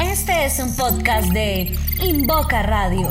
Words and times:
Este 0.00 0.46
es 0.46 0.58
un 0.58 0.74
podcast 0.74 1.28
de 1.32 1.76
Invoca 2.00 2.62
Radio. 2.62 3.10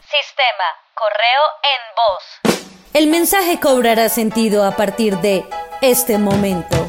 Sistema 0.00 0.68
Correo 0.94 1.42
en 1.72 1.80
voz. 1.96 2.62
El 2.94 3.08
mensaje 3.08 3.58
cobrará 3.58 4.08
sentido 4.08 4.64
a 4.64 4.76
partir 4.76 5.18
de 5.18 5.44
este 5.80 6.18
momento. 6.18 6.81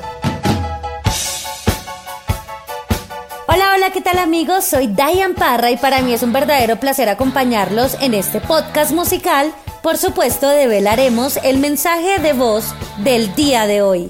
Hola, 3.84 3.92
¿qué 3.92 4.00
tal 4.00 4.18
amigos? 4.18 4.64
Soy 4.64 4.88
Diane 4.88 5.34
Parra 5.34 5.70
y 5.70 5.76
para 5.76 6.02
mí 6.02 6.14
es 6.14 6.24
un 6.24 6.32
verdadero 6.32 6.80
placer 6.80 7.10
acompañarlos 7.10 7.98
en 8.00 8.14
este 8.14 8.40
podcast 8.40 8.94
musical. 8.94 9.54
Por 9.82 9.98
supuesto, 9.98 10.48
develaremos 10.48 11.36
el 11.44 11.58
mensaje 11.58 12.18
de 12.20 12.32
voz 12.32 12.74
del 13.00 13.36
día 13.36 13.68
de 13.68 13.82
hoy. 13.82 14.10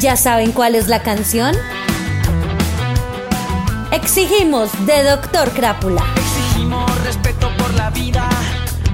¿Ya 0.00 0.16
saben 0.16 0.52
cuál 0.52 0.76
es 0.76 0.88
la 0.88 1.02
canción? 1.02 1.54
Exigimos 3.92 4.70
de 4.86 5.02
Doctor 5.02 5.50
Crápula. 5.50 6.02
Exigimos 6.16 7.04
respeto 7.04 7.50
por 7.58 7.74
la 7.74 7.90
vida, 7.90 8.26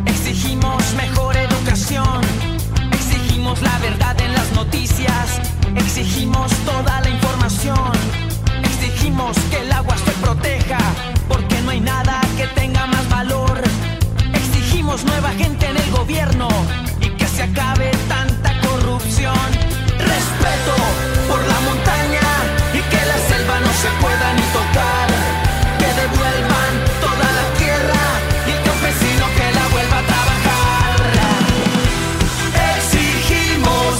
exigimos 0.06 0.82
mejor 0.94 1.36
educación, 1.36 2.22
exigimos 2.90 3.62
la 3.62 3.78
verdad 3.78 4.20
en 4.20 4.32
las 4.32 4.50
noticias, 4.50 4.93
Exigimos 14.94 15.12
nueva 15.12 15.34
gente 15.36 15.66
en 15.66 15.76
el 15.76 15.90
gobierno 15.90 16.46
y 17.00 17.08
que 17.16 17.26
se 17.26 17.42
acabe 17.42 17.90
tanta 18.08 18.52
corrupción. 18.60 19.34
Respeto 19.98 20.74
por 21.26 21.40
la 21.42 21.58
montaña 21.66 22.20
y 22.72 22.78
que 22.78 23.04
la 23.04 23.18
selva 23.26 23.58
no 23.58 23.72
se 23.72 23.88
pueda 24.00 24.32
ni 24.34 24.42
tocar. 24.54 25.08
Que 25.80 25.90
devuelvan 26.00 26.72
toda 27.00 27.26
la 27.38 27.46
tierra 27.58 28.02
y 28.46 28.50
el 28.52 28.62
campesino 28.62 29.26
que 29.36 29.46
la 29.58 29.66
vuelva 29.74 29.98
a 29.98 30.06
trabajar. 30.12 30.94
Exigimos, 32.76 33.94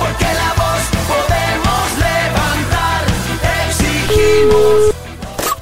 porque 0.00 0.28
la 0.40 0.50
voz 0.62 0.84
podemos 1.12 1.84
levantar. 2.08 3.02
Exigimos. 3.68 4.94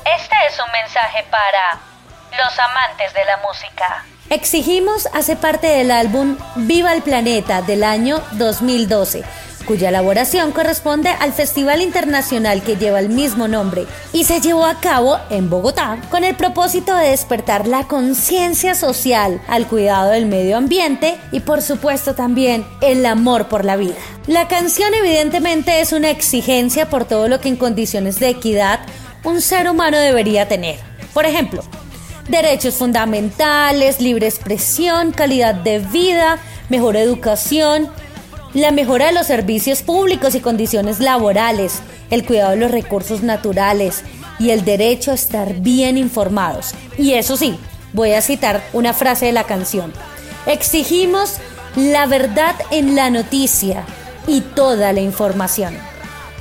Este 0.04 0.36
es 0.48 0.54
un 0.64 0.70
mensaje 0.70 1.24
para 1.32 1.95
los 2.36 2.58
amantes 2.58 3.12
de 3.14 3.24
la 3.24 3.38
música. 3.38 4.04
Exigimos 4.28 5.08
hace 5.12 5.36
parte 5.36 5.68
del 5.68 5.90
álbum 5.90 6.36
Viva 6.56 6.92
el 6.92 7.02
Planeta 7.02 7.62
del 7.62 7.84
año 7.84 8.20
2012, 8.32 9.22
cuya 9.66 9.90
elaboración 9.90 10.50
corresponde 10.50 11.10
al 11.10 11.32
Festival 11.32 11.80
Internacional 11.80 12.62
que 12.62 12.76
lleva 12.76 12.98
el 12.98 13.08
mismo 13.08 13.46
nombre 13.46 13.86
y 14.12 14.24
se 14.24 14.40
llevó 14.40 14.64
a 14.64 14.80
cabo 14.80 15.20
en 15.30 15.48
Bogotá 15.48 15.98
con 16.10 16.24
el 16.24 16.34
propósito 16.34 16.96
de 16.96 17.10
despertar 17.10 17.68
la 17.68 17.84
conciencia 17.84 18.74
social 18.74 19.40
al 19.46 19.68
cuidado 19.68 20.10
del 20.10 20.26
medio 20.26 20.56
ambiente 20.56 21.18
y 21.30 21.40
por 21.40 21.62
supuesto 21.62 22.14
también 22.14 22.66
el 22.80 23.06
amor 23.06 23.48
por 23.48 23.64
la 23.64 23.76
vida. 23.76 23.94
La 24.26 24.48
canción 24.48 24.92
evidentemente 24.92 25.80
es 25.80 25.92
una 25.92 26.10
exigencia 26.10 26.88
por 26.88 27.04
todo 27.04 27.28
lo 27.28 27.40
que 27.40 27.48
en 27.48 27.56
condiciones 27.56 28.18
de 28.18 28.30
equidad 28.30 28.80
un 29.22 29.40
ser 29.40 29.68
humano 29.68 29.98
debería 29.98 30.48
tener. 30.48 30.78
Por 31.12 31.26
ejemplo, 31.26 31.62
derechos 32.28 32.74
fundamentales, 32.74 34.00
libre 34.00 34.26
expresión, 34.26 35.12
calidad 35.12 35.54
de 35.54 35.78
vida, 35.78 36.38
mejor 36.68 36.96
educación, 36.96 37.88
la 38.54 38.70
mejora 38.70 39.06
de 39.06 39.12
los 39.12 39.26
servicios 39.26 39.82
públicos 39.82 40.34
y 40.34 40.40
condiciones 40.40 41.00
laborales, 41.00 41.80
el 42.10 42.24
cuidado 42.24 42.52
de 42.52 42.56
los 42.56 42.70
recursos 42.70 43.22
naturales 43.22 44.02
y 44.38 44.50
el 44.50 44.64
derecho 44.64 45.10
a 45.10 45.14
estar 45.14 45.54
bien 45.60 45.98
informados. 45.98 46.74
Y 46.98 47.12
eso 47.12 47.36
sí, 47.36 47.58
voy 47.92 48.12
a 48.12 48.22
citar 48.22 48.62
una 48.72 48.92
frase 48.92 49.26
de 49.26 49.32
la 49.32 49.44
canción. 49.44 49.92
Exigimos 50.46 51.34
la 51.76 52.06
verdad 52.06 52.54
en 52.70 52.94
la 52.94 53.10
noticia 53.10 53.84
y 54.26 54.40
toda 54.40 54.92
la 54.92 55.00
información. 55.00 55.76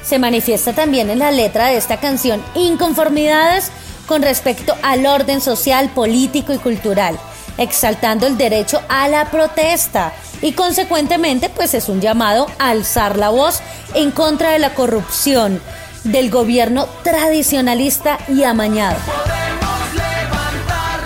Se 0.03 0.19
manifiesta 0.19 0.73
también 0.73 1.09
en 1.09 1.19
la 1.19 1.31
letra 1.31 1.67
de 1.67 1.77
esta 1.77 1.99
canción 1.99 2.41
inconformidades 2.53 3.71
con 4.05 4.21
respecto 4.21 4.75
al 4.83 5.05
orden 5.05 5.41
social, 5.41 5.89
político 5.89 6.53
y 6.53 6.57
cultural, 6.57 7.17
exaltando 7.57 8.27
el 8.27 8.37
derecho 8.37 8.81
a 8.89 9.07
la 9.07 9.31
protesta 9.31 10.13
y 10.41 10.53
consecuentemente 10.53 11.49
pues 11.49 11.73
es 11.73 11.89
un 11.89 12.01
llamado 12.01 12.47
a 12.59 12.69
alzar 12.69 13.17
la 13.17 13.29
voz 13.29 13.61
en 13.93 14.11
contra 14.11 14.51
de 14.51 14.59
la 14.59 14.73
corrupción 14.73 15.61
del 16.03 16.29
gobierno 16.29 16.87
tradicionalista 17.03 18.19
y 18.27 18.43
amañado. 18.43 18.97
Podemos 19.05 19.93
levantar, 19.93 20.99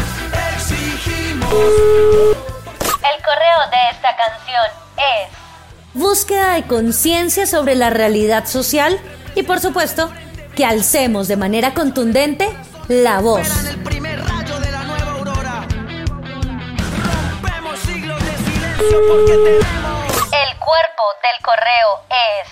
exigimos. 0.58 1.54
El 1.54 3.24
correo 3.24 3.70
de 3.72 3.90
esta 3.92 4.16
canción 4.16 4.66
es 4.98 5.40
búsqueda 5.94 6.56
de 6.56 6.64
conciencia 6.64 7.46
sobre 7.46 7.76
la 7.76 7.90
realidad 7.90 8.46
social 8.46 9.00
y 9.36 9.44
por 9.44 9.60
supuesto 9.60 10.10
que 10.56 10.66
alcemos 10.66 11.28
de 11.28 11.38
manera 11.38 11.74
contundente 11.74 12.50
la 12.90 13.22
voz. 13.22 13.42
Esperan 13.48 13.68
el 13.68 13.84
primer 13.84 14.20
rayo 14.20 14.60
de 14.60 14.72
la 14.72 14.84
nueva 14.84 15.12
aurora. 15.12 15.68
Rompemos 16.08 17.80
siglos 17.82 18.20
de 18.26 18.38
silencio 18.38 19.00
porque 19.08 19.32
tenemos. 19.32 20.08
El 20.34 20.58
cuerpo 20.58 21.04
del 21.22 21.46
correo 21.46 22.02
es 22.10 22.50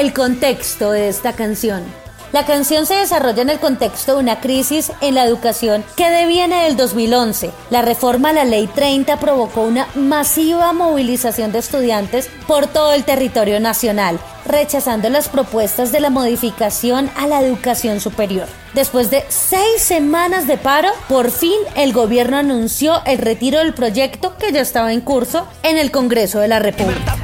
el 0.00 0.14
contexto 0.14 0.92
de 0.92 1.10
esta 1.10 1.34
canción. 1.34 1.99
La 2.32 2.46
canción 2.46 2.86
se 2.86 2.94
desarrolla 2.94 3.42
en 3.42 3.50
el 3.50 3.58
contexto 3.58 4.14
de 4.14 4.20
una 4.20 4.40
crisis 4.40 4.92
en 5.00 5.16
la 5.16 5.24
educación 5.24 5.84
que 5.96 6.08
deviene 6.10 6.64
del 6.64 6.76
2011. 6.76 7.50
La 7.70 7.82
reforma 7.82 8.30
a 8.30 8.32
la 8.32 8.44
Ley 8.44 8.68
30 8.68 9.18
provocó 9.18 9.62
una 9.62 9.88
masiva 9.96 10.72
movilización 10.72 11.50
de 11.50 11.58
estudiantes 11.58 12.30
por 12.46 12.68
todo 12.68 12.92
el 12.92 13.02
territorio 13.02 13.58
nacional, 13.58 14.20
rechazando 14.46 15.10
las 15.10 15.28
propuestas 15.28 15.90
de 15.90 15.98
la 15.98 16.10
modificación 16.10 17.10
a 17.16 17.26
la 17.26 17.40
educación 17.40 18.00
superior. 18.00 18.46
Después 18.74 19.10
de 19.10 19.24
seis 19.28 19.82
semanas 19.82 20.46
de 20.46 20.56
paro, 20.56 20.90
por 21.08 21.32
fin 21.32 21.58
el 21.74 21.92
gobierno 21.92 22.36
anunció 22.36 23.02
el 23.06 23.18
retiro 23.18 23.58
del 23.58 23.74
proyecto 23.74 24.36
que 24.38 24.52
ya 24.52 24.60
estaba 24.60 24.92
en 24.92 25.00
curso 25.00 25.48
en 25.64 25.78
el 25.78 25.90
Congreso 25.90 26.38
de 26.38 26.46
la 26.46 26.60
República. 26.60 27.19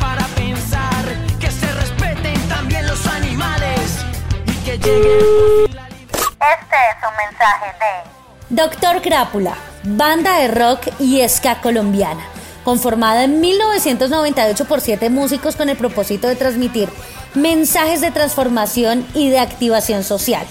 Este 4.87 6.77
es 6.91 6.97
un 7.03 7.17
mensaje 7.17 7.67
de 7.81 8.17
Doctor 8.51 9.03
Crápula, 9.03 9.55
banda 9.83 10.39
de 10.39 10.49
rock 10.49 10.89
y 11.01 11.29
ska 11.29 11.61
colombiana, 11.61 12.23
conformada 12.65 13.25
en 13.25 13.41
1998 13.41 14.65
por 14.67 14.81
siete 14.81 15.11
músicos 15.11 15.57
con 15.57 15.69
el 15.69 15.77
propósito 15.77 16.29
de 16.29 16.37
transmitir 16.37 16.89
mensajes 17.35 18.01
de 18.01 18.13
transformación 18.13 19.05
y 19.15 19.31
de 19.31 19.41
activación 19.41 20.05
social. 20.05 20.47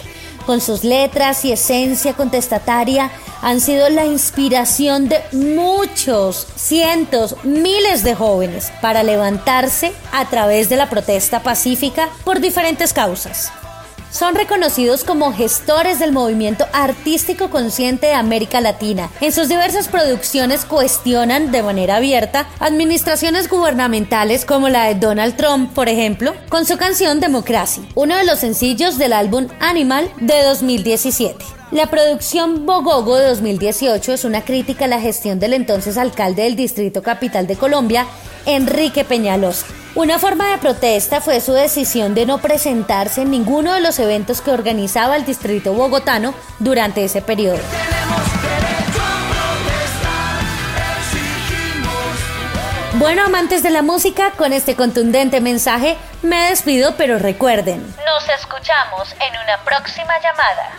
Con 0.46 0.60
sus 0.62 0.84
letras 0.84 1.46
y 1.46 1.54
esencia 1.54 2.14
contestataria 2.14 3.10
han 3.42 3.62
sido 3.62 3.90
la 3.90 4.06
inspiración 4.06 5.08
de 5.08 5.22
muchos, 5.32 6.48
cientos, 6.56 7.38
miles 7.44 8.04
de 8.04 8.14
jóvenes 8.14 8.72
para 8.82 9.04
levantarse 9.04 9.94
a 10.12 10.26
través 10.26 10.68
de 10.68 10.76
la 10.76 10.90
protesta 10.90 11.42
pacífica 11.42 12.10
por 12.24 12.42
diferentes 12.42 12.92
causas. 12.92 13.52
Son 14.16 14.34
reconocidos 14.34 15.04
como 15.04 15.34
gestores 15.34 16.00
del 16.00 16.14
movimiento 16.14 16.66
artístico 16.72 17.50
consciente 17.50 18.08
de 18.08 18.14
América 18.14 18.62
Latina. 18.62 19.10
En 19.20 19.34
sus 19.34 19.50
diversas 19.50 19.90
producciones 19.90 20.64
cuestionan 20.64 21.52
de 21.52 21.62
manera 21.62 21.98
abierta 21.98 22.48
administraciones 22.60 23.50
gubernamentales 23.50 24.46
como 24.46 24.70
la 24.70 24.86
de 24.86 24.96
Donald 24.96 25.36
Trump, 25.36 25.74
por 25.74 25.90
ejemplo, 25.90 26.34
con 26.48 26.66
su 26.66 26.78
canción 26.78 27.20
Democracy, 27.20 27.86
uno 27.94 28.16
de 28.16 28.24
los 28.24 28.40
sencillos 28.40 28.98
del 28.98 29.12
álbum 29.12 29.50
Animal 29.60 30.10
de 30.22 30.44
2017. 30.44 31.44
La 31.72 31.88
producción 31.88 32.66
Bogogo 32.66 33.18
de 33.18 33.28
2018 33.28 34.14
es 34.14 34.24
una 34.24 34.46
crítica 34.46 34.86
a 34.86 34.88
la 34.88 35.02
gestión 35.02 35.42
del 35.42 35.52
entonces 35.52 35.98
alcalde 35.98 36.44
del 36.44 36.56
Distrito 36.56 37.04
Capital 37.04 37.48
de 37.48 37.58
Colombia, 37.58 38.06
Enrique 38.46 39.04
Peñalosa. 39.04 39.66
Una 39.96 40.20
forma 40.20 40.52
de 40.52 40.58
protesta 40.58 41.22
fue 41.22 41.40
su 41.40 41.54
decisión 41.54 42.16
de 42.16 42.26
no 42.26 42.40
presentarse 42.40 43.22
en 43.22 43.32
ninguno 43.32 43.74
de 43.74 43.80
los 43.80 43.98
eventos 43.98 44.42
que 44.42 44.52
organizaba 44.52 45.16
el 45.16 45.24
Distrito 45.24 45.72
Bogotano 45.72 46.34
durante 46.60 47.06
ese 47.06 47.22
periodo. 47.22 47.60
Bueno, 52.96 53.24
amantes 53.24 53.64
de 53.64 53.70
la 53.70 53.82
música, 53.84 54.32
con 54.32 54.52
este 54.52 54.76
contundente 54.76 55.40
mensaje 55.40 55.96
me 56.22 56.50
despido, 56.50 56.96
pero 56.98 57.18
recuerden, 57.18 57.80
nos 58.06 58.30
escuchamos 58.38 59.14
en 59.14 59.34
una 59.42 59.64
próxima 59.64 60.14
llamada. 60.22 60.72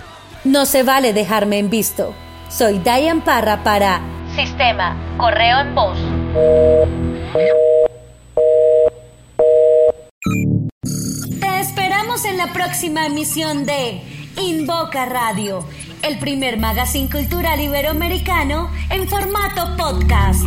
No 0.44 0.66
se 0.66 0.82
vale 0.82 1.14
dejarme 1.14 1.58
en 1.58 1.70
visto. 1.70 2.14
Soy 2.50 2.80
Diane 2.80 3.22
Parra 3.22 3.64
para 3.64 4.02
Sistema, 4.34 4.94
correo 5.16 5.60
en 5.60 5.74
voz. 5.74 5.98
En 12.24 12.38
la 12.38 12.50
próxima 12.52 13.04
emisión 13.04 13.66
de 13.66 14.00
Invoca 14.40 15.04
Radio, 15.04 15.66
el 16.02 16.18
primer 16.18 16.58
magazine 16.58 17.10
cultural 17.10 17.60
iberoamericano 17.60 18.70
en 18.88 19.06
formato 19.06 19.76
podcast. 19.76 20.46